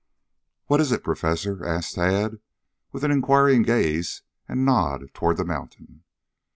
[0.65, 2.39] "What is it, Professor?" asked Tad,
[2.91, 6.01] with an inquiring gaze and nod toward the mountain.